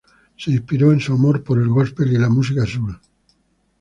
Se 0.35 0.49
inspiró 0.49 0.91
en 0.91 0.99
su 0.99 1.13
amor 1.13 1.43
por 1.43 1.59
el 1.59 1.67
gospel 1.67 2.11
y 2.11 2.17
la 2.17 2.27
música 2.27 2.65
soul. 2.65 2.99